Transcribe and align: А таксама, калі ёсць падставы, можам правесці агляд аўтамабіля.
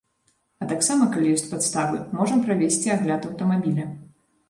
А 0.63 0.67
таксама, 0.71 1.09
калі 1.13 1.35
ёсць 1.35 1.45
падставы, 1.53 2.01
можам 2.23 2.43
правесці 2.49 2.93
агляд 2.99 3.33
аўтамабіля. 3.33 3.91